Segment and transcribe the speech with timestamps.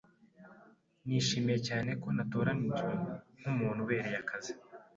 [1.05, 2.91] Nishimiye cyane ko natoranijwe
[3.37, 4.53] nkumuntu ubereye akazi.